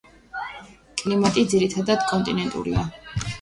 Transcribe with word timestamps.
კლიმატი 1.01 1.43
ძირითადად 1.51 2.09
კონტინენტურია. 2.13 2.89